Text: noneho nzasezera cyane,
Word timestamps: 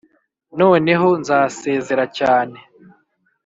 noneho 0.59 1.07
nzasezera 1.21 2.03
cyane, 2.17 2.57